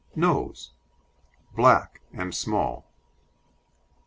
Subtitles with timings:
[0.15, 0.71] NOSE
[1.55, 2.87] Black and small.